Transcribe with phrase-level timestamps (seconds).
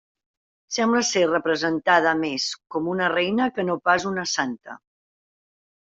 [0.77, 4.81] Sembla ser representada més com una reina que no pas una santa.